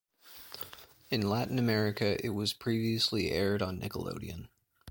[1.11, 4.47] In Latin America, it was previously aired on Nickelodeon.